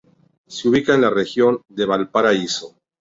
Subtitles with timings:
[0.47, 2.75] Se ubica en la Región de Valparaíso.